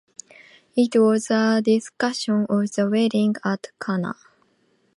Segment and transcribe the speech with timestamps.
[0.75, 4.15] It was a discussion of the wedding at Cana.